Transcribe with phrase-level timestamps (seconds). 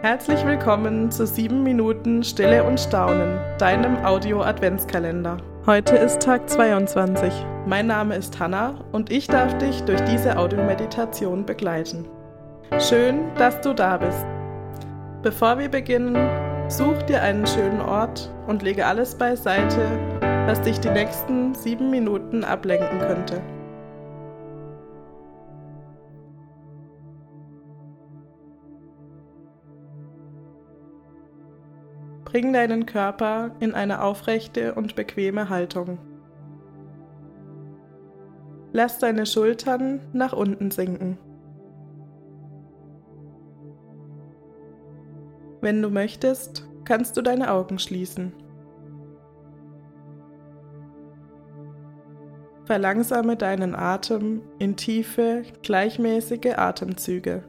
[0.00, 5.38] Herzlich willkommen zu 7 Minuten Stille und Staunen, deinem Audio-Adventskalender.
[5.66, 7.32] Heute ist Tag 22.
[7.66, 12.06] Mein Name ist Hanna und ich darf dich durch diese Audiomeditation begleiten.
[12.78, 14.24] Schön, dass du da bist.
[15.22, 16.16] Bevor wir beginnen,
[16.68, 19.80] such dir einen schönen Ort und lege alles beiseite,
[20.46, 23.42] was dich die nächsten 7 Minuten ablenken könnte.
[32.38, 35.98] Bring deinen Körper in eine aufrechte und bequeme Haltung.
[38.72, 41.18] Lass deine Schultern nach unten sinken.
[45.60, 48.32] Wenn du möchtest, kannst du deine Augen schließen.
[52.66, 57.42] Verlangsame deinen Atem in tiefe, gleichmäßige Atemzüge.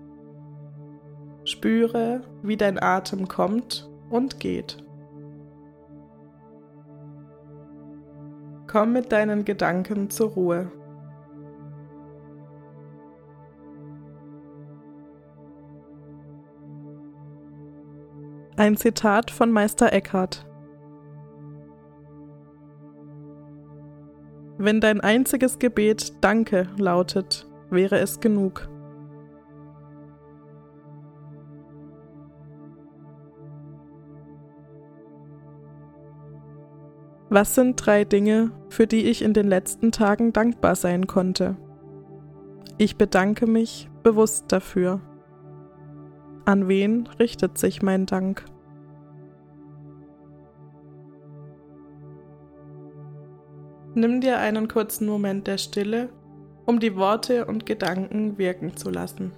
[1.43, 4.77] Spüre, wie dein Atem kommt und geht.
[8.67, 10.71] Komm mit deinen Gedanken zur Ruhe.
[18.57, 20.45] Ein Zitat von Meister Eckhart.
[24.57, 28.67] Wenn dein einziges Gebet Danke lautet, wäre es genug.
[37.31, 41.57] Was sind drei Dinge, für die ich in den letzten Tagen dankbar sein konnte?
[42.79, 44.99] Ich bedanke mich bewusst dafür.
[46.45, 48.45] An wen richtet sich mein Dank?
[53.93, 56.09] Nimm dir einen kurzen Moment der Stille,
[56.65, 59.33] um die Worte und Gedanken wirken zu lassen.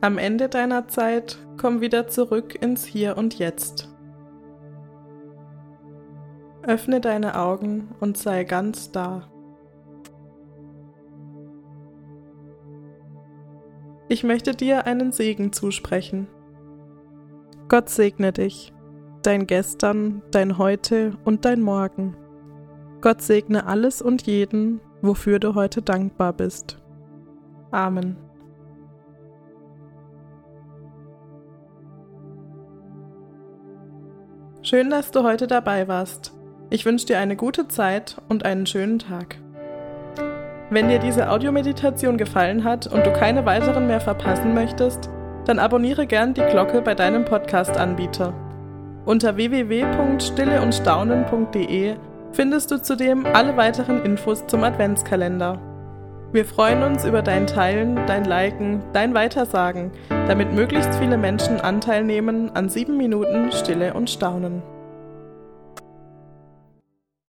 [0.00, 3.88] Am Ende deiner Zeit komm wieder zurück ins Hier und Jetzt.
[6.62, 9.30] Öffne deine Augen und sei ganz da.
[14.08, 16.28] Ich möchte dir einen Segen zusprechen.
[17.68, 18.72] Gott segne dich,
[19.22, 22.16] dein Gestern, dein Heute und dein Morgen.
[23.00, 26.80] Gott segne alles und jeden, wofür du heute dankbar bist.
[27.70, 28.25] Amen.
[34.68, 36.32] Schön, dass du heute dabei warst.
[36.70, 39.36] Ich wünsche dir eine gute Zeit und einen schönen Tag.
[40.70, 45.08] Wenn dir diese Audiomeditation gefallen hat und du keine weiteren mehr verpassen möchtest,
[45.44, 48.34] dann abonniere gern die Glocke bei deinem Podcast-Anbieter.
[49.04, 51.94] Unter www.stilleundstaunen.de
[52.32, 55.60] findest du zudem alle weiteren Infos zum Adventskalender.
[56.36, 62.04] Wir freuen uns über dein Teilen, dein Liken, dein Weitersagen, damit möglichst viele Menschen Anteil
[62.04, 64.62] nehmen an sieben Minuten Stille und Staunen.